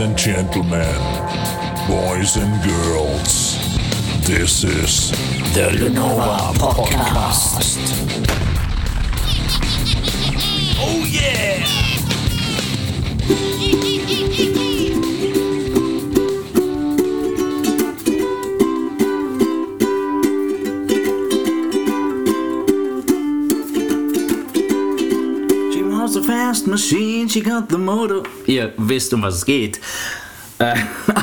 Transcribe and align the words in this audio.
And 0.00 0.16
gentlemen, 0.16 0.94
boys 1.88 2.36
and 2.36 2.62
girls, 2.62 3.58
this 4.24 4.62
is 4.62 5.10
The 5.54 5.70
Lenova 5.72 6.54
Podcast. 6.54 7.74
Oh 10.78 11.04
yeah! 11.04 11.87
Machine, 26.68 27.28
she 27.28 27.40
got 27.40 27.68
the 27.68 27.78
motor. 27.78 28.22
Ihr 28.46 28.72
wisst, 28.76 29.12
um 29.12 29.22
was 29.22 29.36
es 29.36 29.44
geht. 29.44 29.80
Äh, 30.58 30.74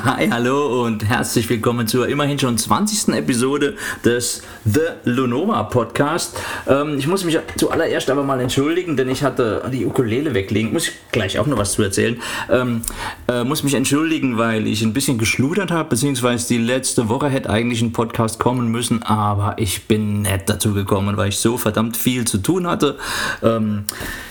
hi, 0.06 0.30
hallo 0.30 0.84
und 0.84 1.04
herzlich 1.04 1.50
willkommen 1.50 1.88
zur 1.88 2.08
immerhin 2.08 2.38
schon 2.38 2.60
20. 2.60 3.16
Episode 3.16 3.76
des 4.04 4.44
The 4.64 4.82
Lunova 5.04 5.64
Podcast. 5.64 6.38
Ähm, 6.68 7.00
ich 7.00 7.08
muss 7.08 7.24
mich 7.24 7.40
zuallererst 7.58 8.12
aber 8.12 8.22
mal 8.22 8.40
entschuldigen, 8.40 8.98
denn 8.98 9.10
ich 9.10 9.24
hatte 9.24 9.64
die 9.74 9.84
Ukulele 9.84 10.36
weglegen. 10.36 10.72
Muss 10.72 10.90
ich 10.90 10.94
gleich 11.12 11.40
auch 11.40 11.48
noch 11.48 11.58
was 11.58 11.72
zu 11.72 11.82
erzählen. 11.82 12.22
Ähm, 12.52 12.84
äh, 13.28 13.44
muss 13.44 13.64
mich 13.64 13.74
entschuldigen, 13.74 14.38
weil 14.38 14.68
ich 14.68 14.84
ein 14.84 14.94
bisschen 14.94 15.18
geschludert 15.18 15.72
habe, 15.72 15.90
beziehungsweise 15.90 16.50
die 16.50 16.60
letzte 16.60 17.10
Woche 17.10 17.28
hätte 17.30 17.50
eigentlich 17.50 17.82
ein 17.82 17.92
Podcast 17.92 18.40
kommen 18.40 18.70
müssen, 18.70 19.02
aber 19.02 19.56
ich 19.58 19.88
bin 19.88 20.22
nicht 20.22 20.48
dazu 20.48 20.76
gekommen, 20.76 21.18
weil 21.18 21.30
ich 21.30 21.38
so 21.38 21.58
verdammt 21.58 21.98
viel 21.98 22.26
zu 22.26 22.38
tun 22.38 22.68
hatte. 22.68 22.98
Ähm, 23.42 23.86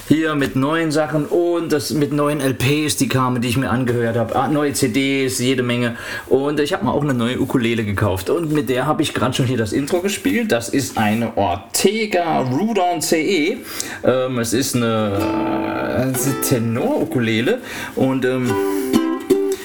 hier 0.07 0.35
mit 0.35 0.55
neuen 0.55 0.93
Sachen 0.93 1.25
und 1.25 1.73
das 1.73 1.91
mit 1.91 2.13
neuen 2.13 2.41
LPs, 2.41 2.97
die 2.97 3.09
kamen, 3.09 3.41
die 3.41 3.49
ich 3.49 3.57
mir 3.57 3.71
angehört 3.71 4.17
habe, 4.17 4.37
ah, 4.37 4.49
neue 4.49 4.75
CDs, 4.75 5.39
jede 5.39 5.64
Menge. 5.65 5.97
Und 6.27 6.61
ich 6.61 6.73
habe 6.73 6.85
mir 6.85 6.93
auch 6.93 7.03
eine 7.03 7.15
neue 7.15 7.41
Ukulele 7.41 7.85
gekauft 7.85 8.31
und 8.31 8.53
mit 8.53 8.69
der 8.69 8.87
habe 8.87 9.03
ich 9.03 9.15
gerade 9.15 9.35
schon 9.35 9.47
hier 9.47 9.57
das 9.57 9.73
Intro 9.73 10.01
gespielt. 10.01 10.53
Das 10.53 10.69
ist 10.69 10.97
eine 10.99 11.37
Ortega 11.37 12.41
Rudon 12.41 13.01
CE. 13.01 13.59
Ähm, 14.05 14.39
es 14.39 14.53
ist 14.53 14.77
eine 14.77 16.13
äh, 16.15 16.49
Tenor-Ukulele 16.49 17.61
und 17.97 18.25
ähm, 18.25 18.51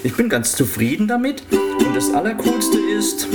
ich 0.04 0.16
bin 0.16 0.30
ganz 0.30 0.56
zufrieden 0.56 1.08
damit. 1.08 1.44
Und 1.52 1.96
das 1.96 2.14
Allercoolste 2.14 2.78
ist, 2.98 3.28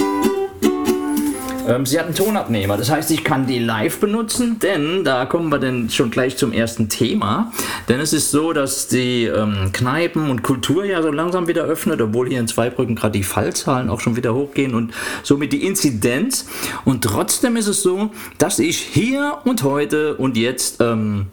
ähm, 1.69 1.87
sie 1.87 1.99
hat 1.99 2.07
einen 2.07 2.15
Tonabnehmer, 2.15 2.77
das 2.77 2.91
heißt, 2.91 3.11
ich 3.11 3.25
kann 3.25 3.47
die 3.47 3.59
live 3.59 3.99
benutzen, 4.01 4.59
denn 4.59 5.05
da 5.05 5.27
kommen 5.27 5.51
wir 5.51 5.59
dann 5.59 5.91
schon 5.91 6.11
gleich 6.11 6.37
zum 6.37 6.53
ersten 6.53 6.89
Thema. 6.89 7.53
Denn 7.89 8.01
es 8.01 8.13
ist 8.13 8.31
so, 8.31 8.53
dass 8.53 8.89
die 8.89 9.25
ähm, 9.25 9.71
Kneipen 9.73 10.31
und 10.31 10.43
Kultur 10.43 10.85
ja 10.85 11.03
so 11.03 11.11
langsam 11.11 11.49
wieder 11.49 11.65
öffnet, 11.65 12.01
obwohl 12.01 12.29
hier 12.29 12.41
in 12.41 12.49
Zweibrücken 12.49 12.97
gerade 12.97 13.13
die 13.13 13.25
Fallzahlen 13.25 13.89
auch 13.91 14.01
schon 14.01 14.17
wieder 14.17 14.35
hochgehen 14.35 14.75
und 14.75 14.93
somit 15.23 15.53
die 15.53 15.65
Inzidenz. 15.65 16.47
Und 16.85 17.05
trotzdem 17.05 17.57
ist 17.57 17.69
es 17.69 17.83
so, 17.83 18.11
dass 18.39 18.59
ich 18.59 18.79
hier 18.79 19.39
und 19.45 19.63
heute 19.63 20.17
und 20.17 20.37
jetzt 20.37 20.81
ähm, 20.81 21.27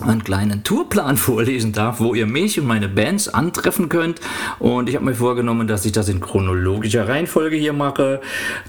einen 0.00 0.22
kleinen 0.24 0.62
Tourplan 0.62 1.16
vorlesen 1.26 1.72
darf, 1.72 2.00
wo 2.00 2.14
ihr 2.14 2.26
mich 2.26 2.60
und 2.60 2.66
meine 2.66 2.88
Bands 2.88 3.28
antreffen 3.28 3.88
könnt. 3.88 4.20
Und 4.58 4.88
ich 4.88 4.94
habe 4.94 5.04
mir 5.04 5.14
vorgenommen, 5.14 5.66
dass 5.66 5.84
ich 5.84 5.92
das 5.92 6.08
in 6.08 6.20
chronologischer 6.20 7.08
Reihenfolge 7.08 7.56
hier 7.56 7.72
mache. 7.72 8.20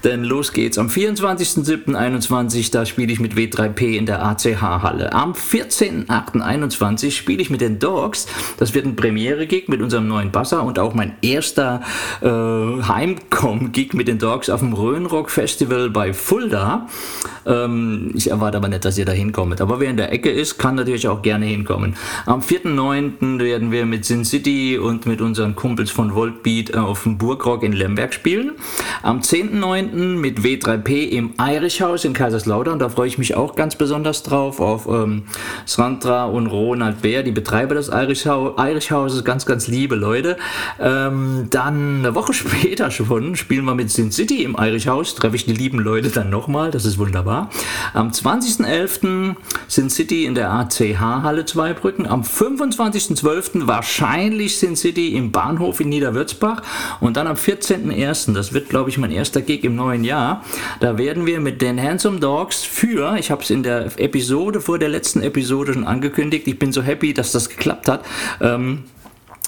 Denn 0.04 0.24
los 0.24 0.52
geht's 0.52 0.78
am 0.78 0.88
24.07.21, 0.88 2.72
da 2.72 2.86
spiele 2.86 3.12
ich 3.12 3.20
mit 3.20 3.34
W3P 3.34 3.96
in 3.96 4.06
der 4.06 4.24
ACH-Halle. 4.24 5.12
Am 5.12 5.32
14.08.21 5.32 7.10
spiele 7.10 7.42
ich 7.42 7.50
mit 7.50 7.60
den 7.60 7.78
Dogs. 7.78 8.26
Das 8.58 8.74
wird 8.74 8.86
ein 8.86 8.96
Premiere-Gig 8.96 9.68
mit 9.68 9.82
unserem 9.82 10.08
neuen 10.08 10.30
Basser 10.30 10.62
und 10.62 10.78
auch 10.78 10.94
mein 10.94 11.16
erster 11.22 11.82
äh, 12.20 12.28
Heimkomm-Gig 12.28 13.94
mit 13.94 14.08
den 14.08 14.18
Dogs 14.18 14.50
auf 14.50 14.60
dem 14.60 14.72
Rhönrock 14.72 15.30
Festival 15.30 15.90
bei 15.90 16.12
Fulda. 16.12 16.88
Ähm, 17.46 18.12
ich 18.14 18.30
erwarte 18.30 18.56
aber 18.56 18.68
nicht, 18.68 18.84
dass 18.84 18.98
ihr 18.98 19.04
da 19.04 19.12
hinkommt. 19.12 19.60
Aber 19.60 19.80
wer 19.80 19.90
in 19.90 19.96
der 19.96 20.12
Ecke 20.12 20.30
ist, 20.30 20.58
kann 20.58 20.74
natürlich 20.74 21.08
auch 21.08 21.17
gerne 21.22 21.46
hinkommen. 21.46 21.96
Am 22.26 22.40
4.9. 22.40 23.38
werden 23.40 23.70
wir 23.70 23.86
mit 23.86 24.04
Sin 24.04 24.24
City 24.24 24.78
und 24.78 25.06
mit 25.06 25.20
unseren 25.20 25.54
Kumpels 25.54 25.90
von 25.90 26.14
Voltbeat 26.14 26.76
auf 26.76 27.02
dem 27.02 27.18
Burgrock 27.18 27.62
in 27.62 27.72
Lemberg 27.72 28.14
spielen. 28.14 28.52
Am 29.02 29.20
10.9. 29.20 30.16
mit 30.16 30.40
W3P 30.40 31.08
im 31.08 31.34
Irish-Haus 31.38 32.04
in 32.04 32.12
Kaiserslautern. 32.12 32.78
Da 32.78 32.88
freue 32.88 33.08
ich 33.08 33.18
mich 33.18 33.34
auch 33.34 33.54
ganz 33.56 33.76
besonders 33.76 34.22
drauf. 34.22 34.60
Auf 34.60 34.86
ähm, 34.86 35.24
Sandra 35.66 36.26
und 36.26 36.46
Ronald 36.46 37.02
Bär, 37.02 37.22
die 37.22 37.32
Betreiber 37.32 37.74
des 37.74 37.88
Irish-Hauses. 37.88 39.24
Ganz, 39.24 39.46
ganz 39.46 39.68
liebe 39.68 39.96
Leute. 39.96 40.36
Ähm, 40.80 41.46
dann 41.50 41.98
eine 41.98 42.14
Woche 42.14 42.32
später 42.34 42.90
schon 42.90 43.36
spielen 43.36 43.64
wir 43.64 43.74
mit 43.74 43.90
Sin 43.90 44.12
City 44.12 44.42
im 44.44 44.56
Irish-Haus. 44.58 45.14
Treffe 45.14 45.36
ich 45.36 45.46
die 45.46 45.52
lieben 45.52 45.78
Leute 45.78 46.10
dann 46.10 46.30
nochmal. 46.30 46.70
Das 46.70 46.84
ist 46.84 46.98
wunderbar. 46.98 47.50
Am 47.94 48.10
20.11. 48.10 49.34
Sin 49.66 49.90
City 49.90 50.24
in 50.24 50.34
der 50.34 50.50
ACH 50.50 51.00
Halle 51.22 51.44
Zweibrücken. 51.44 52.06
Am 52.06 52.22
25.12. 52.22 53.66
wahrscheinlich 53.66 54.58
Sin 54.58 54.76
City 54.76 55.14
im 55.14 55.32
Bahnhof 55.32 55.80
in 55.80 55.88
Niederwürzbach. 55.88 56.62
Und 57.00 57.16
dann 57.16 57.26
am 57.26 57.36
14.01., 57.36 58.34
das 58.34 58.52
wird 58.52 58.68
glaube 58.68 58.90
ich 58.90 58.98
mein 58.98 59.10
erster 59.10 59.42
Gig 59.42 59.64
im 59.64 59.74
neuen 59.74 60.04
Jahr, 60.04 60.44
da 60.80 60.98
werden 60.98 61.26
wir 61.26 61.40
mit 61.40 61.62
den 61.62 61.82
Handsome 61.82 62.20
Dogs 62.20 62.62
für, 62.64 63.16
ich 63.18 63.30
habe 63.30 63.42
es 63.42 63.50
in 63.50 63.62
der 63.62 63.98
Episode, 63.98 64.60
vor 64.60 64.78
der 64.78 64.88
letzten 64.88 65.22
Episode 65.22 65.74
schon 65.74 65.84
angekündigt, 65.84 66.46
ich 66.46 66.58
bin 66.58 66.72
so 66.72 66.82
happy, 66.82 67.14
dass 67.14 67.32
das 67.32 67.48
geklappt 67.48 67.88
hat. 67.88 68.04
Ähm, 68.40 68.84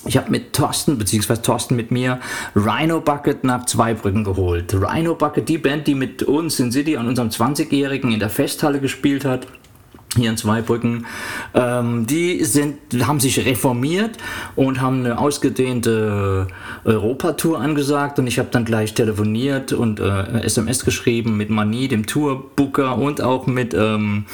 ich 0.07 0.17
habe 0.17 0.31
mit 0.31 0.55
Thorsten, 0.55 0.97
beziehungsweise 0.97 1.43
Thorsten 1.43 1.77
mit 1.77 1.91
mir, 1.91 2.21
Rhino 2.57 3.01
Bucket 3.01 3.45
nach 3.45 3.67
Zweibrücken 3.67 4.25
geholt. 4.25 4.73
Rhino 4.73 5.15
Bucket, 5.15 5.47
die 5.49 5.59
Band, 5.59 5.87
die 5.87 5.95
mit 5.95 6.23
uns 6.23 6.59
in 6.59 6.73
City 6.73 6.97
an 6.97 7.07
unserem 7.07 7.29
20-Jährigen 7.29 8.11
in 8.11 8.19
der 8.19 8.31
Festhalle 8.31 8.81
gespielt 8.81 9.27
hat 9.27 9.47
hier 10.17 10.31
in 10.31 10.37
Zweibrücken, 10.37 11.07
ähm, 11.55 12.07
die 12.07 12.45
sind, 12.45 12.79
haben 13.07 13.21
sich 13.21 13.45
reformiert 13.45 14.17
und 14.57 14.81
haben 14.81 15.05
eine 15.05 15.19
ausgedehnte 15.19 16.49
Europatour 16.85 17.61
angesagt 17.61 18.19
und 18.19 18.27
ich 18.27 18.39
habe 18.39 18.49
dann 18.51 18.65
gleich 18.65 18.95
telefoniert 18.95 19.73
und 19.73 20.01
äh, 20.01 20.43
SMS 20.43 20.85
geschrieben 20.85 21.37
mit 21.37 21.51
Mani, 21.51 21.87
dem 21.87 22.07
Tourbooker 22.07 22.99
und 22.99 23.21
auch 23.21 23.47
mit, 23.47 23.73
ähm, 23.73 24.25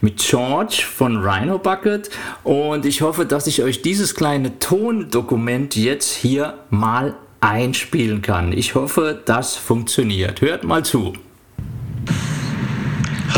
mit 0.00 0.18
George 0.18 0.82
von 0.92 1.18
Rhino 1.18 1.58
Bucket 1.58 2.10
und 2.42 2.84
ich 2.84 3.02
hoffe, 3.02 3.24
dass 3.24 3.46
ich 3.46 3.62
euch 3.62 3.82
dieses 3.82 4.16
kleine 4.16 4.58
Tondokument 4.58 5.76
jetzt 5.76 6.12
hier 6.12 6.54
mal 6.70 7.14
einspielen 7.40 8.20
kann. 8.20 8.52
Ich 8.52 8.74
hoffe, 8.74 9.20
das 9.24 9.56
funktioniert. 9.56 10.40
Hört 10.40 10.64
mal 10.64 10.84
zu. 10.84 11.14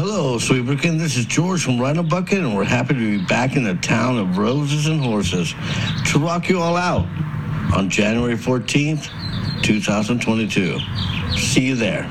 Hello, 0.05 0.37
Sweetbricken. 0.37 0.99
This 0.99 1.17
is 1.17 1.27
George 1.27 1.63
from 1.63 1.81
Rhino 1.81 2.03
Bucket, 2.03 2.41
and 2.41 2.57
we're 2.57 2.65
happy 2.65 2.93
to 2.93 3.19
be 3.21 3.25
back 3.25 3.55
in 3.55 3.63
the 3.63 3.77
town 3.77 4.19
of 4.19 4.37
roses 4.37 4.89
and 4.89 5.01
horses 5.01 5.55
to 6.07 6.19
rock 6.19 6.49
you 6.49 6.61
all 6.61 6.77
out 6.77 7.07
on 7.73 7.89
January 7.89 8.35
14th, 8.35 9.09
2022. 9.63 10.81
See 11.37 11.61
you 11.61 11.77
there. 11.77 12.11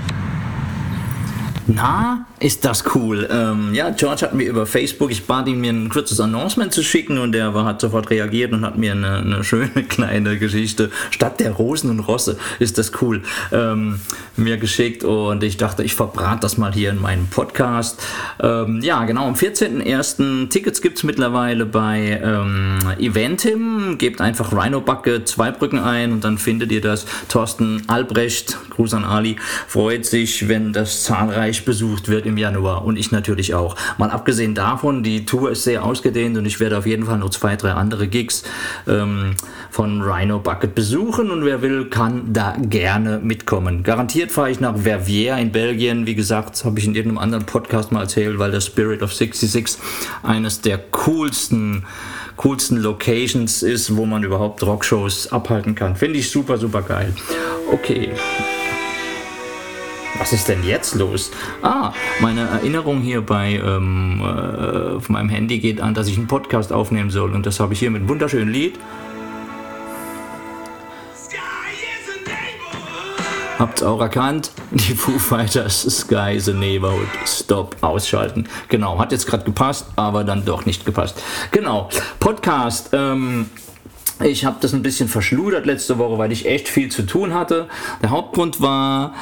Na, 1.68 2.24
ist 2.42 2.66
das 2.66 2.96
cool. 2.96 3.30
Ähm, 3.32 3.74
ja, 3.74 3.92
George 3.92 4.24
hat 4.24 4.34
mir 4.34 4.50
über 4.50 4.66
Facebook, 4.66 5.12
ich 5.12 5.26
bat 5.26 5.48
ihn 5.48 5.62
mir 5.62 5.72
ein 5.72 5.90
kurzes 5.90 6.20
Announcement 6.20 6.74
zu 6.74 6.82
schicken 6.82 7.20
und 7.20 7.36
er 7.36 7.54
war, 7.54 7.66
hat 7.66 7.80
sofort 7.80 8.10
reagiert 8.10 8.52
und 8.52 8.66
hat 8.66 8.78
mir 8.78 8.94
eine, 8.94 9.18
eine, 9.18 9.44
schöne 9.44 9.70
kleine 9.90 10.40
Geschichte, 10.40 10.90
statt 11.12 11.40
der 11.40 11.52
Rosen 11.52 11.92
und 11.92 12.00
Rosse, 12.00 12.38
ist 12.58 12.80
das 12.80 12.94
cool, 13.02 13.22
ähm, 13.52 14.00
mir 14.38 14.58
geschickt 14.58 15.04
und 15.04 15.44
ich 15.44 15.58
dachte, 15.58 15.84
ich 15.84 15.94
verbrate 15.94 16.40
das 16.42 16.58
mal 16.58 16.74
hier 16.74 16.90
in 16.90 17.00
meinem 17.00 17.28
Podcast. 17.28 18.02
Ähm, 18.42 18.82
ja, 18.82 19.06
genau, 19.06 19.28
am 19.28 19.36
14.01. 19.36 20.50
Tickets 20.50 20.82
gibt 20.82 20.98
es 20.98 21.04
mittlerweile 21.04 21.68
bei 21.68 22.20
ähm, 22.24 22.80
Eventim, 22.98 24.00
gebt 24.00 24.20
einfach 24.20 24.52
Rhino 24.52 24.82
Bucket 24.82 25.28
Zweibrücken 25.28 25.78
ein 25.78 26.12
und 26.12 26.24
dann 26.24 26.40
findet 26.40 26.72
ihr 26.72 26.82
das. 26.82 27.06
Thorsten 27.30 27.84
Albrecht, 27.88 28.58
Gruß 28.72 28.96
an 28.96 29.04
Ali, 29.04 29.36
freut 29.68 30.08
sich, 30.08 30.48
wenn 30.48 30.74
das 30.74 31.04
zahlreich 31.04 31.66
besucht 31.66 32.08
wird 32.08 32.31
im 32.32 32.38
Januar 32.38 32.86
und 32.86 32.98
ich 32.98 33.12
natürlich 33.12 33.54
auch. 33.54 33.76
Mal 33.98 34.10
abgesehen 34.10 34.56
davon, 34.56 35.04
die 35.04 35.26
Tour 35.26 35.52
ist 35.52 35.64
sehr 35.64 35.84
ausgedehnt 35.84 36.38
und 36.38 36.46
ich 36.46 36.60
werde 36.60 36.78
auf 36.78 36.86
jeden 36.86 37.06
Fall 37.06 37.20
noch 37.20 37.30
zwei, 37.30 37.56
drei 37.56 37.72
andere 37.72 38.08
Gigs 38.08 38.44
ähm, 38.88 39.36
von 39.70 40.02
Rhino 40.02 40.40
Bucket 40.40 40.74
besuchen 40.74 41.30
und 41.32 41.46
wer 41.46 41.62
will, 41.62 41.86
kann 41.90 42.34
da 42.34 42.56
gerne 42.58 43.20
mitkommen. 43.20 43.84
Garantiert 43.84 44.32
fahre 44.32 44.52
ich 44.52 44.60
nach 44.60 44.78
Verviers 44.78 45.40
in 45.40 45.52
Belgien. 45.52 46.06
Wie 46.06 46.16
gesagt, 46.16 46.64
habe 46.66 46.80
ich 46.80 46.86
in 46.86 46.96
irgendeinem 46.96 47.20
anderen 47.20 47.46
Podcast 47.46 47.92
mal 47.92 48.02
erzählt, 48.02 48.40
weil 48.40 48.52
der 48.52 48.62
Spirit 48.62 49.02
of 49.04 49.14
66 49.14 49.78
eines 50.24 50.62
der 50.62 50.78
coolsten 50.78 51.86
coolsten 52.38 52.78
Locations 52.78 53.62
ist, 53.62 53.96
wo 53.96 54.06
man 54.06 54.24
überhaupt 54.24 54.64
Rockshows 54.64 55.32
abhalten 55.32 55.76
kann. 55.76 55.96
Finde 55.96 56.18
ich 56.18 56.32
super, 56.32 56.58
super 56.58 56.82
geil. 56.82 57.14
Okay. 57.72 58.10
Was 60.22 60.34
ist 60.34 60.48
denn 60.50 60.64
jetzt 60.64 60.94
los? 60.94 61.32
Ah, 61.64 61.94
meine 62.20 62.42
Erinnerung 62.42 63.02
hier 63.02 63.22
bei 63.22 63.54
ähm, 63.56 64.22
äh, 64.22 64.98
auf 64.98 65.10
meinem 65.10 65.30
Handy 65.30 65.58
geht 65.58 65.82
an, 65.82 65.96
dass 65.96 66.08
ich 66.08 66.16
einen 66.16 66.28
Podcast 66.28 66.72
aufnehmen 66.72 67.10
soll. 67.10 67.34
Und 67.34 67.48
das 67.48 67.60
habe 67.60 67.74
ich 67.74 67.80
hier 67.80 67.90
mit 67.90 68.02
einem 68.02 68.10
wunderschönen 68.10 68.54
Lied. 68.54 68.78
Habt's 73.58 73.82
auch 73.82 74.00
erkannt? 74.00 74.52
Die 74.70 74.94
Foo 74.94 75.18
Fighters 75.18 75.82
Sky 75.82 76.36
is 76.36 76.48
a 76.48 76.54
Neighborhood. 76.54 77.08
Stop, 77.26 77.76
ausschalten. 77.82 78.48
Genau, 78.70 79.00
hat 79.00 79.12
jetzt 79.12 79.26
gerade 79.26 79.44
gepasst, 79.44 79.88
aber 79.96 80.24
dann 80.24 80.46
doch 80.46 80.68
nicht 80.68 80.86
gepasst. 80.86 81.20
Genau, 81.50 81.90
Podcast. 82.20 82.92
Ähm, 82.94 83.50
ich 84.24 84.46
habe 84.46 84.58
das 84.62 84.74
ein 84.74 84.84
bisschen 84.84 85.08
verschludert 85.08 85.66
letzte 85.66 85.98
Woche, 85.98 86.18
weil 86.18 86.32
ich 86.32 86.46
echt 86.46 86.68
viel 86.68 86.90
zu 86.90 87.04
tun 87.04 87.34
hatte. 87.34 87.68
Der 88.02 88.10
Hauptgrund 88.10 88.62
war 88.62 89.14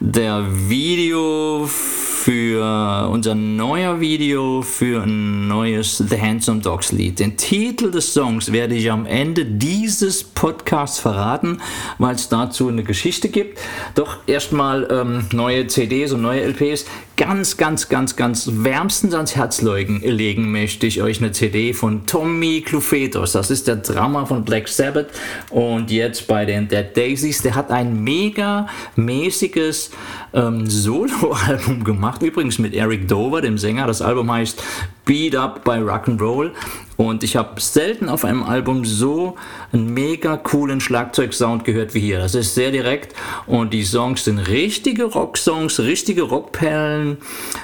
der 0.00 0.46
Video 0.68 1.66
für 1.66 3.08
unser 3.10 3.34
neuer 3.34 4.00
Video 4.00 4.60
für 4.62 5.04
ein 5.04 5.48
neues 5.48 5.96
The 5.98 6.20
Handsome 6.20 6.60
Dogs 6.60 6.92
Lied. 6.92 7.20
Den 7.20 7.36
Titel 7.36 7.90
des 7.90 8.12
Songs 8.12 8.52
werde 8.52 8.74
ich 8.74 8.90
am 8.90 9.06
Ende 9.06 9.46
dieses 9.46 10.24
Podcasts 10.24 10.98
verraten, 10.98 11.62
weil 11.98 12.16
es 12.16 12.28
dazu 12.28 12.68
eine 12.68 12.82
Geschichte 12.82 13.28
gibt. 13.28 13.58
Doch 13.94 14.18
erstmal 14.26 14.86
ähm, 14.90 15.26
neue 15.32 15.68
CDs 15.68 16.12
und 16.12 16.20
neue 16.20 16.42
LPs. 16.42 16.84
Ganz, 17.16 17.56
ganz, 17.56 17.88
ganz, 17.88 18.14
ganz 18.14 18.48
wärmstens 18.52 19.14
ans 19.14 19.34
Herz 19.34 19.62
legen 19.62 20.52
möchte 20.52 20.86
ich 20.86 21.02
euch 21.02 21.18
eine 21.18 21.32
CD 21.32 21.72
von 21.72 22.06
Tommy 22.06 22.60
Clufetos. 22.60 23.32
Das 23.32 23.50
ist 23.50 23.66
der 23.66 23.76
Drummer 23.76 24.26
von 24.26 24.44
Black 24.48 24.66
Sabbath 24.66 25.08
und 25.50 25.90
jetzt 25.90 26.26
bei 26.26 26.44
den 26.44 26.66
Dead 26.68 26.96
Daisies. 26.96 27.42
Der 27.42 27.54
hat 27.54 27.70
ein 27.70 28.02
mega 28.02 28.66
mäßiges 28.96 29.90
ähm, 30.32 30.66
Solo-Album 30.66 31.84
gemacht, 31.84 32.22
übrigens 32.22 32.58
mit 32.58 32.74
Eric 32.74 33.06
Dover, 33.06 33.42
dem 33.42 33.58
Sänger. 33.58 33.86
Das 33.86 34.02
Album 34.02 34.32
heißt 34.32 34.62
Beat 35.08 35.34
Up 35.34 35.64
by 35.64 35.78
Rock'n'Roll 35.78 36.52
und 36.98 37.22
ich 37.22 37.36
habe 37.36 37.60
selten 37.60 38.08
auf 38.08 38.24
einem 38.24 38.42
Album 38.42 38.84
so 38.84 39.36
einen 39.72 39.94
mega 39.94 40.36
coolen 40.36 40.80
Schlagzeugsound 40.80 41.64
gehört 41.64 41.94
wie 41.94 42.00
hier. 42.00 42.18
Das 42.18 42.34
ist 42.34 42.56
sehr 42.56 42.72
direkt 42.72 43.14
und 43.46 43.72
die 43.72 43.84
Songs 43.84 44.24
sind 44.24 44.40
richtige 44.40 45.04
Rocksongs, 45.04 45.78
richtige 45.78 46.22
Rockperlen, 46.22 47.18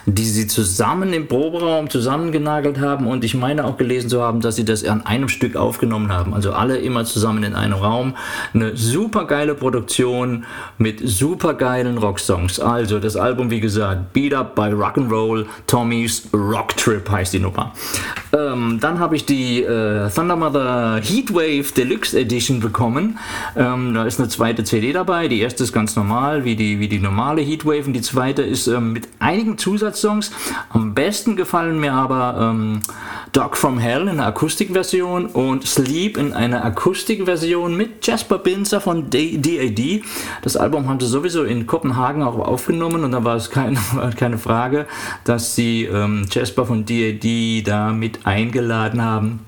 die 0.06 0.24
sie 0.24 0.46
zusammen 0.46 1.12
im 1.12 1.26
Proberaum 1.26 1.90
zusammengenagelt 1.90 2.78
haben 2.78 3.08
und 3.08 3.24
ich 3.24 3.34
meine 3.34 3.64
auch 3.64 3.76
gelesen 3.76 4.08
zu 4.08 4.22
haben, 4.22 4.40
dass 4.40 4.54
sie 4.54 4.64
das 4.64 4.84
an 4.84 5.04
einem 5.04 5.28
Stück 5.28 5.56
aufgenommen 5.56 6.12
haben. 6.12 6.32
Also 6.32 6.52
alle 6.52 6.78
immer 6.78 7.04
zusammen 7.04 7.42
in 7.42 7.54
einem 7.54 7.74
Raum. 7.74 8.14
Eine 8.54 8.76
super 8.76 9.26
geile 9.26 9.56
Produktion 9.56 10.44
mit 10.78 11.00
super 11.04 11.54
geilen 11.54 11.98
Rocksongs. 11.98 12.60
Also 12.60 13.00
das 13.00 13.16
Album, 13.16 13.50
wie 13.50 13.60
gesagt, 13.60 14.12
Beat 14.12 14.32
Up 14.32 14.54
by 14.54 14.70
Rock'n'Roll, 14.70 15.46
Tommy's 15.66 16.28
Rock 16.32 16.76
Trip 16.76 17.10
heißt 17.10 17.33
die 17.34 17.40
Nummer. 17.40 17.72
Ähm, 18.34 18.78
dann 18.80 18.98
habe 18.98 19.14
ich 19.16 19.26
die 19.26 19.62
äh, 19.62 20.10
Thunder 20.10 20.36
Mother 20.36 21.00
Heatwave 21.02 21.72
Deluxe 21.76 22.18
Edition 22.18 22.60
bekommen. 22.60 23.18
Ähm, 23.56 23.94
da 23.94 24.04
ist 24.04 24.18
eine 24.18 24.28
zweite 24.28 24.64
CD 24.64 24.92
dabei. 24.92 25.28
Die 25.28 25.40
erste 25.40 25.62
ist 25.62 25.72
ganz 25.72 25.94
normal, 25.94 26.44
wie 26.44 26.56
die, 26.56 26.80
wie 26.80 26.88
die 26.88 26.98
normale 26.98 27.42
Heatwave. 27.42 27.86
Und 27.86 27.92
die 27.92 28.02
zweite 28.02 28.42
ist 28.42 28.66
ähm, 28.66 28.92
mit 28.92 29.08
einigen 29.20 29.56
Zusatzsongs. 29.56 30.32
Am 30.70 30.94
besten 30.94 31.36
gefallen 31.36 31.78
mir 31.78 31.92
aber 31.92 32.50
ähm, 32.50 32.80
Dog 33.32 33.56
from 33.56 33.78
Hell 33.78 34.02
in 34.02 34.08
einer 34.08 34.26
Akustikversion 34.26 35.26
und 35.26 35.66
Sleep 35.66 36.16
in 36.16 36.32
einer 36.32 36.64
Akustikversion 36.64 37.76
mit 37.76 38.06
Jasper 38.06 38.38
Binzer 38.38 38.80
von 38.80 39.10
DAD. 39.10 40.02
Das 40.42 40.56
Album 40.56 40.88
haben 40.88 41.00
sie 41.00 41.06
sowieso 41.06 41.44
in 41.44 41.66
Kopenhagen 41.66 42.22
auch 42.22 42.38
aufgenommen 42.38 43.04
und 43.04 43.12
da 43.12 43.24
war 43.24 43.36
es 43.36 43.50
keine, 43.50 43.78
keine 44.16 44.38
Frage, 44.38 44.86
dass 45.24 45.54
sie 45.54 45.84
ähm, 45.84 46.26
Jasper 46.30 46.66
von 46.66 46.84
DAD 46.84 47.66
da 47.66 47.92
mit 47.92 48.23
eingeladen 48.24 49.02
haben 49.02 49.40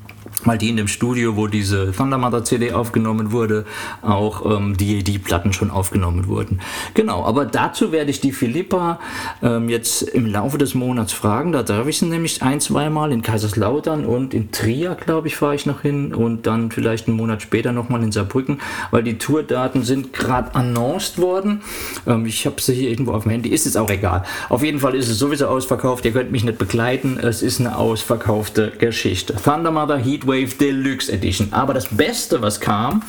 weil 0.47 0.59
die 0.59 0.71
in 0.71 0.77
dem 0.77 0.89
Studio, 0.89 1.37
wo 1.37 1.47
diese 1.47 1.93
Thunder 1.93 2.19
Mother 2.19 2.45
CD 2.45 2.73
aufgenommen 2.73 3.33
wurde, 3.33 3.67
auch 4.03 4.57
ähm, 4.57 4.77
die, 4.77 5.03
die 5.03 5.19
Platten 5.19 5.53
schon 5.53 5.71
aufgenommen 5.71 6.29
wurden. 6.29 6.61
Genau, 6.95 7.25
aber 7.25 7.45
dazu 7.45 7.93
werde 7.93 8.11
ich 8.11 8.21
die 8.21 8.33
Philippa 8.33 8.99
ähm, 9.43 9.69
jetzt 9.69 10.03
im 10.03 10.27
Laufe 10.27 10.59
des 10.59 10.75
Monats 10.75 11.13
fragen. 11.13 11.53
Da 11.53 11.63
darf 11.63 11.87
ich 11.87 11.99
sie 11.99 12.07
nämlich 12.07 12.43
ein, 12.43 12.61
zweimal 12.61 13.13
in 13.13 13.23
Kaiserslautern 13.23 14.05
und 14.05 14.35
in 14.35 14.53
Trier, 14.53 14.95
glaube 14.95 15.29
ich, 15.29 15.37
fahre 15.37 15.55
ich 15.55 15.67
noch 15.67 15.83
hin 15.83 16.15
und 16.15 16.47
dann 16.47 16.71
vielleicht 16.71 17.09
einen 17.09 17.17
Monat 17.17 17.43
später 17.43 17.73
nochmal 17.73 18.03
in 18.03 18.13
Saarbrücken, 18.13 18.61
weil 18.91 19.03
die 19.03 19.19
Tourdaten 19.19 19.83
sind 19.83 20.13
gerade 20.13 20.55
annonced 20.55 21.19
worden. 21.19 21.63
Ähm, 22.07 22.27
ich 22.27 22.47
habe 22.47 22.61
sie 22.61 22.75
hier 22.75 22.91
irgendwo 22.91 23.13
auf 23.13 23.25
dem 23.25 23.33
Handy, 23.33 23.51
ist 23.51 23.67
jetzt 23.67 23.77
auch 23.77 23.91
egal. 23.91 24.25
Auf 24.49 24.63
jeden 24.63 24.81
Fall 24.81 24.95
ist 24.95 25.09
es 25.09 25.19
sowieso 25.19 25.47
ausverkauft, 25.47 26.05
ihr 26.05 26.13
könnt 26.13 26.31
mich 26.31 26.45
nicht 26.45 26.59
begleiten, 26.59 27.19
es 27.21 27.43
ist 27.43 27.61
eine 27.61 27.77
ausverkaufte 27.77 28.73
Geschichte. 28.79 29.35
Thunder 29.35 29.71
Mother 29.71 29.99
Heatwave 30.37 30.59
Deluxe 30.59 31.09
Edition. 31.09 31.53
Aber 31.53 31.75
das 31.75 31.87
Beste, 31.89 32.41
was 32.43 32.61
kam, 32.61 33.03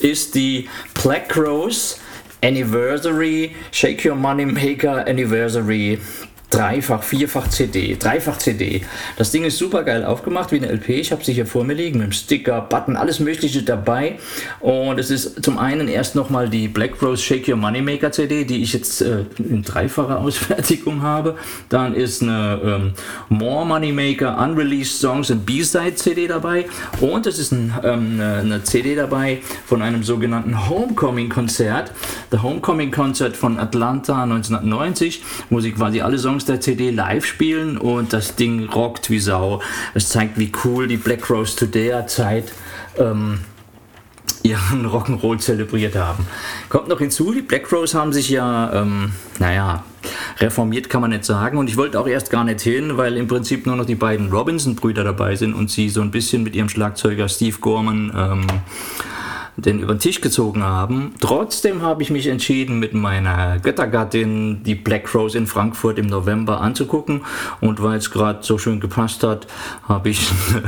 ist 0.00 0.34
die 0.34 0.68
Black 1.02 1.36
Rose 1.36 1.96
Anniversary 2.42 3.54
Shake 3.70 4.04
Your 4.04 4.16
Money 4.16 4.46
Maker 4.46 5.06
Anniversary 5.06 6.00
dreifach, 6.52 7.02
vierfach 7.02 7.48
CD, 7.48 7.96
dreifach 7.98 8.38
CD. 8.38 8.82
Das 9.16 9.30
Ding 9.30 9.44
ist 9.44 9.58
super 9.58 9.82
geil 9.84 10.04
aufgemacht 10.04 10.52
wie 10.52 10.56
eine 10.56 10.68
LP. 10.68 10.90
Ich 10.90 11.10
habe 11.10 11.24
sie 11.24 11.32
hier 11.32 11.46
vor 11.46 11.64
mir 11.64 11.74
liegen 11.74 11.98
mit 11.98 12.08
dem 12.08 12.12
Sticker, 12.12 12.60
Button, 12.60 12.96
alles 12.96 13.20
Mögliche 13.20 13.62
dabei. 13.62 14.18
Und 14.60 14.98
es 14.98 15.10
ist 15.10 15.42
zum 15.42 15.58
einen 15.58 15.88
erst 15.88 16.14
nochmal 16.14 16.48
die 16.48 16.68
Black 16.68 17.02
Rose 17.02 17.22
Shake 17.22 17.48
Your 17.48 17.56
Moneymaker 17.56 18.12
CD, 18.12 18.44
die 18.44 18.62
ich 18.62 18.74
jetzt 18.74 19.00
äh, 19.00 19.24
in 19.38 19.62
dreifacher 19.62 20.18
Ausfertigung 20.20 21.02
habe. 21.02 21.36
Dann 21.68 21.94
ist 21.94 22.22
eine 22.22 22.60
ähm, 22.62 22.92
More 23.28 23.64
Moneymaker 23.64 24.38
Unreleased 24.38 25.00
Songs 25.00 25.30
und 25.30 25.46
B-Side 25.46 25.94
CD 25.94 26.26
dabei. 26.26 26.66
Und 27.00 27.26
es 27.26 27.38
ist 27.38 27.52
ein, 27.52 27.72
ähm, 27.82 28.20
eine 28.20 28.62
CD 28.62 28.94
dabei 28.94 29.40
von 29.66 29.80
einem 29.80 30.02
sogenannten 30.02 30.68
Homecoming 30.68 31.30
Konzert. 31.30 31.92
The 32.30 32.38
Homecoming 32.38 32.90
Concert 32.90 33.36
von 33.36 33.58
Atlanta 33.58 34.22
1990, 34.22 35.22
wo 35.48 35.60
sie 35.60 35.72
quasi 35.72 36.02
alle 36.02 36.18
Songs 36.18 36.41
Songs 36.42 36.44
der 36.44 36.60
CD 36.60 36.90
live 36.90 37.24
spielen 37.24 37.78
und 37.78 38.12
das 38.12 38.34
Ding 38.36 38.68
rockt 38.68 39.10
wie 39.10 39.18
Sau. 39.18 39.60
Es 39.94 40.08
zeigt, 40.08 40.38
wie 40.38 40.50
cool 40.64 40.88
die 40.88 40.96
Black 40.96 41.28
Rose 41.30 41.56
zu 41.56 41.66
der 41.66 42.06
Zeit 42.06 42.52
ähm, 42.98 43.40
ihren 44.42 44.86
Rock'n'Roll 44.90 45.38
zelebriert 45.38 45.94
haben. 45.94 46.26
Kommt 46.68 46.88
noch 46.88 46.98
hinzu, 46.98 47.32
die 47.32 47.42
Black 47.42 47.70
Rose 47.72 47.98
haben 47.98 48.12
sich 48.12 48.28
ja, 48.28 48.72
ähm, 48.72 49.12
naja, 49.38 49.84
reformiert 50.38 50.90
kann 50.90 51.00
man 51.00 51.10
nicht 51.10 51.24
sagen. 51.24 51.58
Und 51.58 51.68
ich 51.68 51.76
wollte 51.76 52.00
auch 52.00 52.08
erst 52.08 52.30
gar 52.30 52.44
nicht 52.44 52.60
hin, 52.60 52.96
weil 52.96 53.16
im 53.16 53.28
Prinzip 53.28 53.66
nur 53.66 53.76
noch 53.76 53.86
die 53.86 53.94
beiden 53.94 54.32
Robinson-Brüder 54.32 55.04
dabei 55.04 55.36
sind 55.36 55.54
und 55.54 55.70
sie 55.70 55.88
so 55.88 56.00
ein 56.00 56.10
bisschen 56.10 56.42
mit 56.42 56.56
ihrem 56.56 56.68
Schlagzeuger 56.68 57.28
Steve 57.28 57.58
Gorman 57.60 58.12
ähm, 58.16 58.46
den 59.56 59.80
über 59.80 59.94
den 59.94 60.00
Tisch 60.00 60.20
gezogen 60.20 60.62
haben. 60.62 61.14
Trotzdem 61.20 61.82
habe 61.82 62.02
ich 62.02 62.10
mich 62.10 62.26
entschieden, 62.26 62.78
mit 62.78 62.94
meiner 62.94 63.58
Göttergattin 63.58 64.62
die 64.64 64.74
Black 64.74 65.14
Rose 65.14 65.36
in 65.36 65.46
Frankfurt 65.46 65.98
im 65.98 66.06
November 66.06 66.60
anzugucken. 66.60 67.22
Und 67.60 67.82
weil 67.82 67.98
es 67.98 68.10
gerade 68.10 68.38
so 68.42 68.56
schön 68.56 68.80
gepasst 68.80 69.22
hat, 69.22 69.46
habe 69.86 70.08
ich 70.08 70.30
ein 70.30 70.64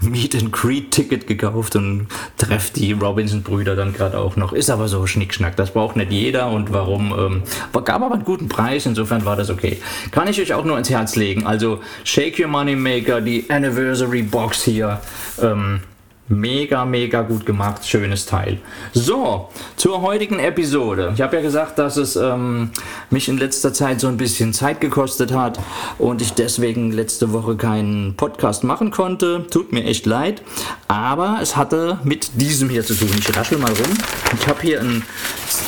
Meet 0.10 0.34
and 0.34 0.52
Greet 0.52 0.90
Ticket 0.90 1.26
gekauft 1.26 1.76
und 1.76 2.08
treffe 2.36 2.72
die 2.74 2.92
Robinson-Brüder 2.92 3.76
dann 3.76 3.92
gerade 3.92 4.18
auch 4.18 4.36
noch. 4.36 4.52
Ist 4.52 4.70
aber 4.70 4.88
so 4.88 5.06
Schnickschnack, 5.06 5.56
das 5.56 5.72
braucht 5.72 5.96
nicht 5.96 6.10
jeder 6.10 6.50
und 6.50 6.72
warum? 6.72 7.14
Ähm, 7.16 7.42
gab 7.84 8.02
aber 8.02 8.14
einen 8.14 8.24
guten 8.24 8.48
Preis, 8.48 8.86
insofern 8.86 9.24
war 9.24 9.36
das 9.36 9.50
okay. 9.50 9.78
Kann 10.10 10.26
ich 10.26 10.40
euch 10.40 10.54
auch 10.54 10.64
nur 10.64 10.78
ins 10.78 10.90
Herz 10.90 11.16
legen. 11.16 11.46
Also 11.46 11.80
Shake 12.02 12.40
Your 12.40 12.48
Money 12.48 12.76
Maker, 12.76 13.20
die 13.20 13.48
Anniversary 13.48 14.22
Box 14.22 14.64
hier. 14.64 15.00
Ähm, 15.40 15.80
Mega, 16.28 16.86
mega 16.86 17.20
gut 17.20 17.44
gemacht, 17.44 17.86
schönes 17.86 18.24
Teil. 18.24 18.58
So, 18.94 19.50
zur 19.76 20.00
heutigen 20.00 20.38
Episode. 20.38 21.12
Ich 21.14 21.20
habe 21.20 21.36
ja 21.36 21.42
gesagt, 21.42 21.78
dass 21.78 21.98
es 21.98 22.16
ähm, 22.16 22.70
mich 23.10 23.28
in 23.28 23.36
letzter 23.36 23.74
Zeit 23.74 24.00
so 24.00 24.08
ein 24.08 24.16
bisschen 24.16 24.54
Zeit 24.54 24.80
gekostet 24.80 25.34
hat 25.34 25.60
und 25.98 26.22
ich 26.22 26.32
deswegen 26.32 26.92
letzte 26.92 27.34
Woche 27.34 27.56
keinen 27.56 28.14
Podcast 28.16 28.64
machen 28.64 28.90
konnte. 28.90 29.44
Tut 29.50 29.72
mir 29.72 29.84
echt 29.84 30.06
leid, 30.06 30.40
aber 30.88 31.40
es 31.42 31.56
hatte 31.56 31.98
mit 32.04 32.40
diesem 32.40 32.70
hier 32.70 32.86
zu 32.86 32.94
tun. 32.94 33.10
Ich 33.18 33.36
raschel 33.36 33.58
mal 33.58 33.72
rum. 33.72 33.98
Ich 34.40 34.48
habe 34.48 34.62
hier 34.62 34.80
ein 34.80 35.02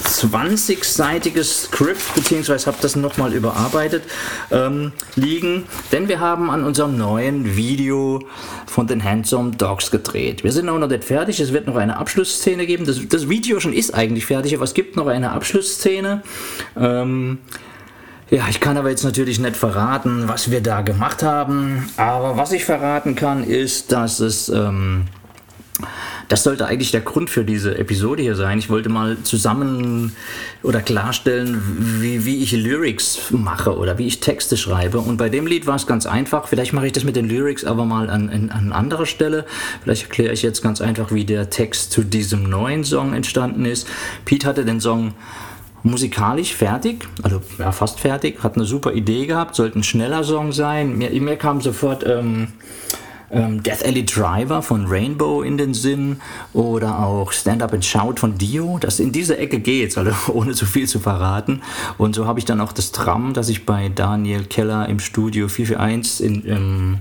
20-seitiges 0.07 1.65
Skript, 1.65 2.15
beziehungsweise 2.15 2.67
habe 2.67 2.79
das 2.81 2.97
nochmal 2.97 3.35
überarbeitet, 3.35 4.05
ähm, 4.51 4.93
liegen, 5.17 5.65
denn 5.93 6.09
wir 6.09 6.21
haben 6.21 6.51
an 6.51 6.65
unserem 6.65 6.97
neuen 6.97 7.57
Video 7.57 8.23
von 8.67 8.87
den 8.87 9.05
Handsome 9.05 9.53
Dogs 9.53 9.91
gedreht. 9.91 10.45
Wir 10.47 10.53
sind 10.53 10.69
auch 10.69 10.79
noch 10.79 10.87
nicht 10.87 11.03
fertig, 11.03 11.41
es 11.41 11.53
wird 11.53 11.67
noch 11.67 11.75
eine 11.75 11.97
Abschlussszene 11.97 12.67
geben. 12.67 12.85
Das, 12.85 13.01
das 13.09 13.29
Video 13.29 13.59
schon 13.59 13.73
ist 13.73 13.93
eigentlich 13.93 14.27
fertig, 14.27 14.55
aber 14.55 14.63
es 14.63 14.75
gibt 14.75 14.95
noch 14.95 15.09
eine 15.09 15.33
Abschlussszene. 15.33 16.23
Ähm, 16.77 17.39
ja, 18.31 18.45
ich 18.49 18.61
kann 18.61 18.77
aber 18.77 18.91
jetzt 18.91 19.03
natürlich 19.03 19.41
nicht 19.41 19.57
verraten, 19.57 20.29
was 20.29 20.53
wir 20.53 20.61
da 20.61 20.83
gemacht 20.83 21.25
haben, 21.25 21.89
aber 21.97 22.37
was 22.37 22.53
ich 22.53 22.65
verraten 22.65 23.17
kann, 23.17 23.43
ist, 23.43 23.91
dass 23.91 24.21
es... 24.21 24.49
Ähm, 24.49 25.07
das 26.29 26.43
sollte 26.43 26.67
eigentlich 26.67 26.91
der 26.91 27.03
Grund 27.03 27.31
für 27.31 27.45
diese 27.45 27.79
Episode 27.79 28.23
hier 28.23 28.35
sein. 28.35 28.59
Ich 28.59 28.69
wollte 28.69 28.89
mal 28.89 29.17
zusammen 29.23 30.13
oder 30.63 30.81
klarstellen, 30.81 32.01
wie, 32.01 32.25
wie 32.25 32.43
ich 32.43 32.53
Lyrics 32.53 33.31
mache 33.31 33.77
oder 33.77 33.99
wie 33.99 34.07
ich 34.07 34.21
Texte 34.21 34.57
schreibe. 34.57 34.99
Und 34.99 35.19
bei 35.19 35.29
dem 35.29 35.47
Lied 35.47 35.67
war 35.67 35.77
es 35.77 35.87
ganz 35.87 36.05
einfach. 36.07 36.49
Vielleicht 36.49 36.73
mache 36.73 36.87
ich 36.87 36.93
das 36.93 37.05
mit 37.05 37.15
den 37.15 37.29
Lyrics 37.29 37.65
aber 37.65 37.85
mal 37.85 38.11
an, 38.11 38.29
an, 38.29 38.51
an 38.51 38.73
anderer 38.73 39.07
Stelle. 39.07 39.47
Vielleicht 39.83 40.05
erkläre 40.05 40.33
ich 40.33 40.43
jetzt 40.43 40.63
ganz 40.63 40.81
einfach, 40.81 41.13
wie 41.13 41.25
der 41.25 41.51
Text 41.51 41.93
zu 41.93 42.03
diesem 42.03 42.49
neuen 42.49 42.83
Song 42.83 43.15
entstanden 43.15 43.65
ist. 43.65 43.87
Pete 44.25 44.47
hatte 44.49 44.65
den 44.65 44.81
Song 44.81 45.15
musikalisch 45.87 46.53
fertig, 46.53 47.07
also 47.23 47.41
ja, 47.59 47.71
fast 47.71 48.01
fertig, 48.01 48.43
hat 48.43 48.57
eine 48.57 48.65
super 48.65 48.93
Idee 48.93 49.27
gehabt, 49.27 49.55
sollte 49.55 49.79
ein 49.79 49.85
schneller 49.85 50.25
Song 50.25 50.51
sein. 50.51 50.99
Mir, 50.99 51.11
mir 51.21 51.37
kam 51.37 51.61
sofort 51.61 52.05
ähm, 52.05 52.49
ähm, 53.31 53.63
Death 53.63 53.85
Alley 53.85 54.05
Driver 54.05 54.63
von 54.63 54.87
Rainbow 54.87 55.43
in 55.43 55.59
den 55.59 55.75
Sinn 55.75 56.21
oder 56.53 57.01
auch 57.01 57.33
Stand 57.33 57.63
Up 57.63 57.73
and 57.73 57.85
Shout 57.85 58.15
von 58.17 58.39
Dio, 58.39 58.79
das 58.81 59.01
in 59.01 59.13
diese 59.13 59.39
Ecke 59.39 59.59
geht, 59.59 59.97
also 59.99 60.13
ohne 60.33 60.53
zu 60.53 60.67
viel 60.67 60.89
zu 60.89 61.01
verraten. 61.01 61.63
Und 61.99 62.15
so 62.15 62.27
habe 62.27 62.39
ich 62.39 62.45
dann 62.45 62.61
auch 62.61 62.73
das 62.73 62.93
Tram, 62.93 63.35
das 63.35 63.49
ich 63.49 63.67
bei 63.67 63.89
Daniel 63.89 64.45
Keller 64.45 64.89
im 64.89 64.99
Studio 64.99 65.49
441 65.49 66.27
in, 66.27 66.49
ähm, 66.49 66.99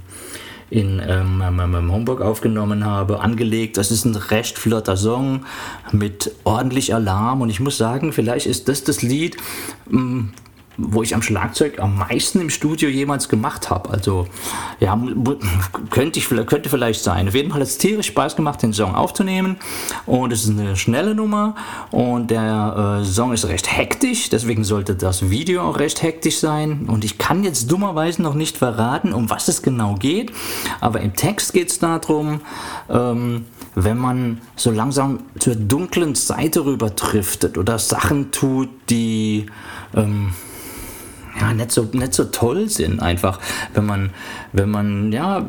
in 0.69 1.01
ähm, 1.05 1.43
ähm, 1.45 1.75
ähm, 1.75 1.91
Homburg 1.91 2.21
aufgenommen 2.21 2.85
habe, 2.85 3.19
angelegt. 3.19 3.77
Das 3.77 3.91
ist 3.91 4.05
ein 4.05 4.15
recht 4.15 4.57
flotter 4.57 4.97
Song 4.97 5.45
mit 5.91 6.31
ordentlich 6.43 6.93
Alarm 6.93 7.41
und 7.41 7.49
ich 7.49 7.59
muss 7.59 7.77
sagen, 7.77 8.13
vielleicht 8.13 8.47
ist 8.47 8.67
das 8.67 8.83
das 8.83 9.01
Lied, 9.01 9.37
ähm, 9.91 10.31
wo 10.77 11.03
ich 11.03 11.15
am 11.15 11.21
Schlagzeug 11.21 11.79
am 11.79 11.97
meisten 11.97 12.41
im 12.41 12.49
Studio 12.49 12.89
jemals 12.89 13.29
gemacht 13.29 13.69
habe. 13.69 13.89
Also 13.89 14.27
ja, 14.79 14.99
könnte, 15.89 16.19
ich, 16.19 16.27
könnte 16.27 16.69
vielleicht 16.69 17.03
sein. 17.03 17.27
Auf 17.27 17.35
jeden 17.35 17.51
Fall 17.51 17.61
hat 17.61 17.67
es 17.67 17.77
tierisch 17.77 18.07
Spaß 18.07 18.35
gemacht, 18.35 18.61
den 18.61 18.73
Song 18.73 18.95
aufzunehmen. 18.95 19.57
Und 20.05 20.33
es 20.33 20.43
ist 20.43 20.51
eine 20.51 20.75
schnelle 20.75 21.15
Nummer 21.15 21.55
und 21.91 22.31
der 22.31 23.01
äh, 23.01 23.05
Song 23.05 23.33
ist 23.33 23.47
recht 23.47 23.75
hektisch, 23.75 24.29
deswegen 24.29 24.63
sollte 24.63 24.95
das 24.95 25.29
Video 25.29 25.63
auch 25.63 25.79
recht 25.79 26.01
hektisch 26.01 26.39
sein. 26.39 26.85
Und 26.87 27.05
ich 27.05 27.17
kann 27.17 27.43
jetzt 27.43 27.71
dummerweise 27.71 28.21
noch 28.21 28.33
nicht 28.33 28.57
verraten, 28.57 29.13
um 29.13 29.29
was 29.29 29.47
es 29.47 29.61
genau 29.61 29.95
geht. 29.95 30.31
Aber 30.81 31.01
im 31.01 31.15
Text 31.15 31.53
geht 31.53 31.69
es 31.69 31.79
darum, 31.79 32.41
ähm, 32.89 33.45
wenn 33.75 33.97
man 33.97 34.41
so 34.55 34.71
langsam 34.71 35.19
zur 35.37 35.55
dunklen 35.55 36.15
Seite 36.15 36.65
rüber 36.65 36.89
driftet 36.89 37.57
oder 37.57 37.77
Sachen 37.77 38.31
tut, 38.31 38.69
die 38.89 39.47
ähm, 39.93 40.33
ja, 41.39 41.53
nicht 41.53 41.71
so, 41.71 41.89
nicht 41.91 42.13
so 42.13 42.25
toll 42.25 42.69
sind, 42.69 43.01
einfach, 43.01 43.39
wenn 43.73 43.85
man, 43.85 44.09
wenn 44.53 44.69
man, 44.69 45.11
ja, 45.11 45.45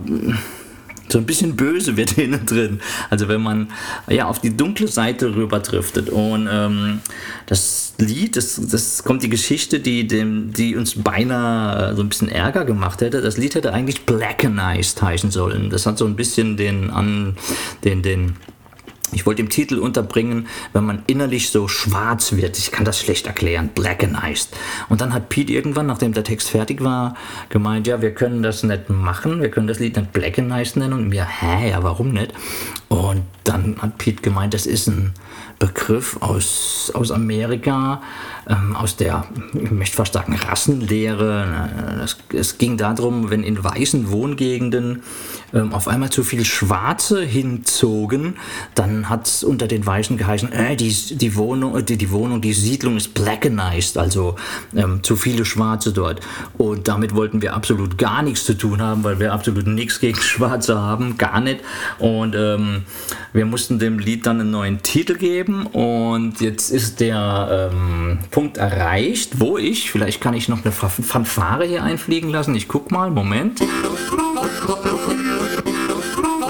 so 1.09 1.19
ein 1.19 1.27
bisschen 1.27 1.57
böse 1.57 1.97
wird 1.97 2.19
innen 2.19 2.47
drin. 2.47 2.81
Also 3.11 3.29
wenn 3.29 3.43
man 3.43 3.69
ja 4.09 4.27
auf 4.27 4.41
die 4.41 4.57
dunkle 4.57 4.89
Seite 4.89 5.35
rüber 5.35 5.61
driftet. 5.61 6.11
Und 6.11 6.49
ähm, 6.51 7.01
das 7.47 7.95
Lied, 7.99 8.37
das, 8.37 8.61
das 8.71 9.05
kommt 9.05 9.23
die 9.23 9.31
Geschichte, 9.31 9.81
die, 9.81 10.07
dem, 10.07 10.53
die 10.53 10.77
uns 10.77 11.03
beinahe 11.03 11.95
so 11.95 12.03
ein 12.03 12.09
bisschen 12.09 12.29
Ärger 12.29 12.65
gemacht 12.65 13.01
hätte. 13.01 13.21
Das 13.21 13.37
Lied 13.37 13.55
hätte 13.55 13.73
eigentlich 13.73 14.05
Blackenized 14.05 15.01
heißen 15.01 15.31
sollen. 15.31 15.71
Das 15.71 15.87
hat 15.87 15.99
so 15.99 16.07
ein 16.07 16.17
bisschen 16.17 16.57
den, 16.57 16.91
an, 16.91 17.37
den, 17.85 18.03
den 18.03 18.37
ich 19.13 19.27
wollte 19.27 19.43
im 19.43 19.49
Titel 19.49 19.79
unterbringen, 19.79 20.49
wenn 20.73 20.85
man 20.85 21.03
innerlich 21.07 21.51
so 21.51 21.69
schwarz 21.69 22.33
wird. 22.33 22.59
Ich 22.59 22.73
kann 22.73 22.85
das 22.85 23.01
schlecht 23.01 23.27
erklären. 23.27 23.71
Blackenized. 23.75 24.51
Und 24.89 25.01
dann 25.01 25.15
hat 25.15 25.29
Pete 25.29 25.53
irgendwann, 25.53 25.87
nachdem 25.87 26.13
der 26.13 26.25
Text 26.25 26.51
fertig 26.51 26.83
war, 26.83 27.15
gemeint, 27.49 27.87
ja, 27.87 28.03
wir 28.03 28.13
können 28.13 28.43
das 28.43 28.63
nicht 28.63 28.91
machen. 28.91 29.41
Wir 29.41 29.51
können 29.51 29.69
das 29.69 29.79
Lied 29.79 29.97
nicht 29.97 30.13
Blackenized 30.13 30.77
nennen. 30.77 30.95
Und 30.95 31.09
mir, 31.09 31.25
hä, 31.25 31.71
ja, 31.71 31.83
warum 31.83 32.13
nicht? 32.13 32.33
Und 32.89 33.23
dann 33.45 33.77
hat 33.81 33.99
Pete 33.99 34.23
gemeint, 34.23 34.55
das 34.55 34.67
ist 34.67 34.89
ein 34.89 35.13
Begriff 35.59 36.19
aus, 36.21 36.91
aus 36.95 37.11
Amerika, 37.11 38.03
ähm, 38.49 38.77
aus 38.77 38.97
der, 38.97 39.27
ich 39.55 39.71
möchte 39.71 39.97
fast 39.97 40.15
sagen, 40.15 40.35
Rassenlehre. 40.35 42.01
Es, 42.03 42.17
es 42.33 42.59
ging 42.59 42.77
darum, 42.77 43.31
wenn 43.31 43.43
in 43.43 43.63
weißen 43.63 44.11
Wohngegenden 44.11 45.03
ähm, 45.53 45.73
auf 45.73 45.89
einmal 45.89 46.11
zu 46.11 46.23
viel 46.23 46.45
Schwarze 46.45 47.23
hinzogen, 47.23 48.37
dann 48.75 49.09
hat 49.09 49.27
es 49.27 49.45
unter 49.45 49.67
den 49.67 49.85
Weißen 49.85 50.17
geheißen, 50.17 50.53
äh, 50.53 50.77
die, 50.77 50.93
die, 50.93 51.37
Wohnung, 51.37 51.85
die, 51.85 51.97
die 51.97 52.11
Wohnung, 52.11 52.41
die 52.41 52.53
Siedlung 52.53 52.97
ist 52.97 53.15
blackenized, 53.15 53.99
also 53.99 54.37
ähm, 54.75 55.03
zu 55.03 55.17
viele 55.17 55.45
Schwarze 55.45 55.93
dort. 55.93 56.21
Und 56.57 56.89
damit 56.89 57.15
wollten 57.15 57.43
wir 57.43 57.55
absolut 57.55 57.99
gar 57.99 58.23
nichts 58.23 58.45
zu 58.45 58.57
tun 58.57 58.81
haben, 58.81 59.03
weil 59.05 59.19
wir 59.19 59.33
absolut 59.33 59.67
nichts 59.67 60.01
gegen 60.01 60.21
Schwarze 60.21 60.79
haben, 60.79 61.19
gar 61.19 61.41
nicht. 61.41 61.61
Und 61.99 62.35
ähm, 62.37 62.85
wir 63.33 63.47
mussten 63.47 63.79
dem 63.79 63.99
Lied 63.99 64.27
dann 64.27 64.41
einen 64.41 64.51
neuen 64.51 64.83
Titel 64.83 65.17
geben 65.17 65.67
und 65.67 66.41
jetzt 66.41 66.71
ist 66.71 67.01
der 67.01 67.71
ähm, 67.73 68.19
Punkt 68.37 68.59
erreicht, 68.59 69.41
wo 69.41 69.57
ich, 69.57 69.91
vielleicht 69.91 70.21
kann 70.21 70.35
ich 70.35 70.47
noch 70.51 70.63
eine 70.63 70.71
Fanfare 70.71 71.65
hier 71.65 71.83
einfliegen 71.83 72.29
lassen. 72.29 72.55
Ich 72.55 72.69
guck 72.69 72.91
mal, 72.91 73.11
Moment. 73.11 73.63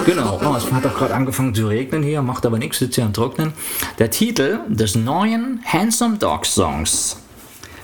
Genau, 0.05 0.37
oh, 0.43 0.55
es 0.57 0.69
hat 0.69 0.83
doch 0.83 0.97
gerade 0.97 1.15
angefangen 1.15 1.55
zu 1.55 1.65
regnen 1.65 2.03
hier, 2.03 2.21
macht 2.21 2.45
aber 2.45 2.57
nichts, 2.57 2.79
sitzt 2.79 2.95
hier 2.95 3.05
am 3.05 3.13
Trocknen. 3.13 3.53
Der 3.99 4.11
Titel 4.11 4.59
des 4.67 4.95
neuen 4.95 5.61
Handsome 5.63 6.17
Dog 6.17 6.45
Songs 6.45 7.21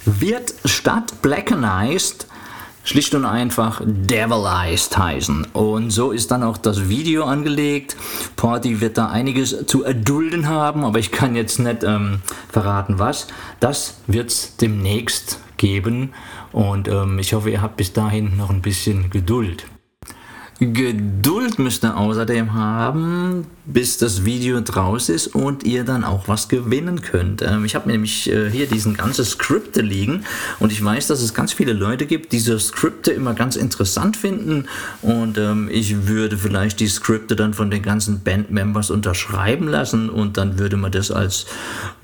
wird 0.04 0.54
statt 0.66 1.22
Blackenized 1.22 2.28
schlicht 2.84 3.16
und 3.16 3.26
einfach 3.26 3.82
Devilized 3.86 4.98
heißen. 4.98 5.48
Und 5.54 5.92
so 5.92 6.12
ist 6.12 6.32
dann 6.32 6.44
auch 6.44 6.58
das 6.58 6.90
Video 6.90 7.24
angelegt. 7.26 7.96
Party 8.36 8.82
wird 8.82 8.98
da 8.98 9.10
einiges 9.10 9.66
zu 9.68 9.84
erdulden 9.84 10.48
haben, 10.48 10.84
aber 10.84 11.00
ich 11.00 11.12
kann 11.12 11.36
jetzt 11.36 11.60
nicht 11.60 11.84
ähm, 11.84 12.20
verraten, 12.50 13.00
was. 13.00 13.28
Das 13.60 14.02
wird 14.08 14.30
es 14.30 14.58
demnächst 14.58 15.40
geben 15.58 16.14
und 16.52 16.88
ähm, 16.88 17.20
ich 17.20 17.34
hoffe, 17.34 17.50
ihr 17.50 17.62
habt 17.62 17.78
bis 17.78 17.94
dahin 17.94 18.38
noch 18.38 18.50
ein 18.50 18.62
bisschen 18.62 19.10
Geduld. 19.10 19.66
Geduld 20.60 21.58
müsst 21.58 21.84
ihr 21.84 21.98
außerdem 21.98 22.54
haben, 22.54 23.48
bis 23.66 23.98
das 23.98 24.24
Video 24.24 24.62
draus 24.62 25.10
ist 25.10 25.28
und 25.28 25.64
ihr 25.64 25.84
dann 25.84 26.04
auch 26.04 26.28
was 26.28 26.48
gewinnen 26.48 27.02
könnt. 27.02 27.42
Ähm, 27.42 27.66
ich 27.66 27.76
habe 27.76 27.90
nämlich 27.90 28.32
äh, 28.32 28.50
hier 28.50 28.68
diesen 28.68 28.96
ganzen 28.96 29.26
Skripte 29.26 29.82
liegen 29.82 30.24
und 30.60 30.72
ich 30.72 30.84
weiß, 30.84 31.08
dass 31.08 31.22
es 31.22 31.34
ganz 31.34 31.54
viele 31.54 31.74
Leute 31.74 32.06
gibt, 32.06 32.32
die 32.32 32.44
diese 32.44 32.60
Skripte 32.60 33.12
immer 33.12 33.34
ganz 33.36 33.56
interessant 33.56 34.18
finden 34.18 34.66
und 35.02 35.38
ähm, 35.38 35.70
ich 35.72 36.08
würde 36.08 36.38
vielleicht 36.38 36.82
die 36.82 36.90
Skripte 36.90 37.38
dann 37.38 37.54
von 37.54 37.72
den 37.72 37.82
ganzen 37.82 38.22
Bandmembers 38.22 38.92
unterschreiben 38.92 39.70
lassen 39.70 40.10
und 40.10 40.36
dann 40.36 40.60
würde 40.60 40.76
man 40.76 40.92
das 40.92 41.10
als 41.10 41.46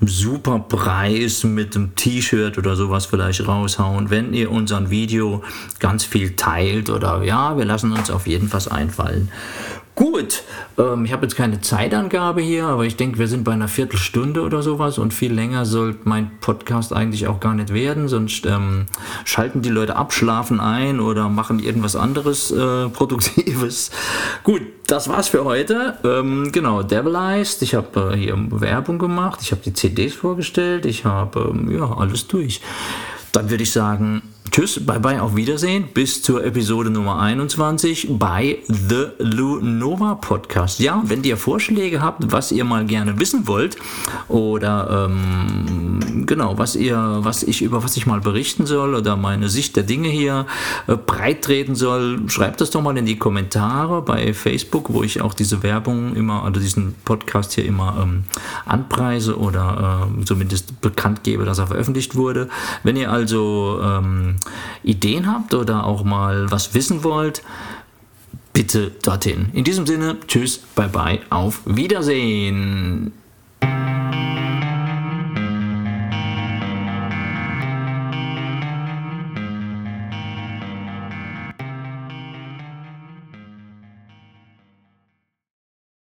super 0.00 0.60
Preis 0.60 1.44
mit 1.44 1.76
einem 1.76 1.94
T-Shirt 1.94 2.56
oder 2.56 2.74
sowas 2.74 3.04
vielleicht 3.04 3.46
raushauen, 3.46 4.08
wenn 4.08 4.32
ihr 4.32 4.50
unseren 4.50 4.88
Video 4.88 5.44
ganz 5.78 6.04
viel 6.04 6.36
teilt 6.36 6.88
oder 6.88 7.22
ja, 7.22 7.58
wir 7.58 7.66
lassen 7.66 7.92
uns 7.92 8.10
auf 8.10 8.26
jeden 8.26 8.39
Fall 8.48 8.60
was 8.60 8.68
einfallen. 8.68 9.30
Gut, 9.94 10.44
ähm, 10.78 11.04
ich 11.04 11.12
habe 11.12 11.24
jetzt 11.24 11.34
keine 11.34 11.60
Zeitangabe 11.60 12.40
hier, 12.40 12.66
aber 12.66 12.84
ich 12.84 12.96
denke, 12.96 13.18
wir 13.18 13.26
sind 13.26 13.44
bei 13.44 13.52
einer 13.52 13.68
Viertelstunde 13.68 14.42
oder 14.42 14.62
sowas 14.62 14.98
und 14.98 15.12
viel 15.12 15.32
länger 15.32 15.66
soll 15.66 15.96
mein 16.04 16.30
Podcast 16.40 16.92
eigentlich 16.92 17.26
auch 17.26 17.40
gar 17.40 17.54
nicht 17.54 17.74
werden, 17.74 18.08
sonst 18.08 18.46
ähm, 18.46 18.86
schalten 19.24 19.62
die 19.62 19.68
Leute 19.68 19.96
ab, 19.96 20.12
schlafen 20.12 20.60
ein 20.60 21.00
oder 21.00 21.28
machen 21.28 21.58
irgendwas 21.58 21.96
anderes 21.96 22.50
äh, 22.50 22.88
Produktives. 22.92 23.90
Gut, 24.42 24.62
das 24.86 25.08
war's 25.08 25.28
für 25.28 25.44
heute. 25.44 25.98
Ähm, 26.04 26.50
genau, 26.52 26.82
Devilized, 26.82 27.62
ich 27.62 27.74
habe 27.74 28.12
äh, 28.12 28.16
hier 28.16 28.36
Werbung 28.50 28.98
gemacht, 28.98 29.40
ich 29.42 29.52
habe 29.52 29.62
die 29.62 29.74
CDs 29.74 30.14
vorgestellt, 30.14 30.86
ich 30.86 31.04
habe 31.04 31.50
ähm, 31.50 31.70
ja 31.70 31.96
alles 31.96 32.26
durch. 32.26 32.60
Dann 33.32 33.50
würde 33.50 33.62
ich 33.62 33.72
sagen, 33.72 34.22
Tschüss, 34.48 34.84
bye 34.84 34.98
bye, 34.98 35.22
auf 35.22 35.36
Wiedersehen. 35.36 35.84
Bis 35.94 36.22
zur 36.22 36.44
Episode 36.44 36.90
Nummer 36.90 37.20
21 37.20 38.08
bei 38.18 38.58
The 38.66 39.06
Lunova 39.18 40.16
Podcast. 40.16 40.80
Ja, 40.80 41.04
wenn 41.06 41.22
ihr 41.22 41.36
Vorschläge 41.36 42.02
habt, 42.02 42.32
was 42.32 42.50
ihr 42.50 42.64
mal 42.64 42.84
gerne 42.84 43.20
wissen 43.20 43.46
wollt 43.46 43.76
oder 44.26 45.08
ähm, 45.08 46.26
genau, 46.26 46.58
was 46.58 46.74
ihr, 46.74 47.18
was 47.20 47.44
ich 47.44 47.62
über 47.62 47.84
was 47.84 47.96
ich 47.96 48.06
mal 48.06 48.20
berichten 48.20 48.66
soll 48.66 48.96
oder 48.96 49.14
meine 49.14 49.48
Sicht 49.48 49.76
der 49.76 49.84
Dinge 49.84 50.08
hier 50.08 50.46
äh, 50.88 50.96
breit 50.96 51.42
treten 51.42 51.76
soll, 51.76 52.28
schreibt 52.28 52.60
das 52.60 52.70
doch 52.70 52.82
mal 52.82 52.98
in 52.98 53.06
die 53.06 53.18
Kommentare 53.18 54.02
bei 54.02 54.34
Facebook, 54.34 54.92
wo 54.92 55.04
ich 55.04 55.20
auch 55.20 55.34
diese 55.34 55.62
Werbung 55.62 56.16
immer 56.16 56.44
oder 56.44 56.58
diesen 56.58 56.96
Podcast 57.04 57.52
hier 57.52 57.66
immer 57.66 58.00
ähm, 58.02 58.24
anpreise 58.66 59.38
oder 59.38 60.08
äh, 60.18 60.24
zumindest 60.24 60.80
bekannt 60.80 61.22
gebe, 61.22 61.44
dass 61.44 61.58
er 61.60 61.68
veröffentlicht 61.68 62.16
wurde. 62.16 62.48
Wenn 62.82 62.96
ihr 62.96 63.12
also 63.12 63.80
Ideen 64.82 65.26
habt 65.26 65.54
oder 65.54 65.84
auch 65.84 66.04
mal 66.04 66.50
was 66.50 66.74
wissen 66.74 67.04
wollt, 67.04 67.42
bitte 68.52 68.92
dorthin. 69.02 69.50
In 69.52 69.64
diesem 69.64 69.86
Sinne, 69.86 70.16
tschüss, 70.26 70.58
bye 70.74 70.88
bye, 70.88 71.20
auf 71.30 71.60
Wiedersehen. 71.64 73.12